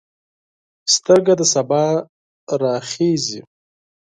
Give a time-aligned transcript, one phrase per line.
[0.95, 1.85] سترګه د سبا
[2.61, 3.41] راخیژي